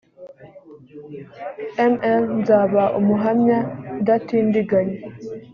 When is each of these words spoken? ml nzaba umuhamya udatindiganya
ml 1.91 2.21
nzaba 2.39 2.83
umuhamya 2.99 3.57
udatindiganya 3.99 4.97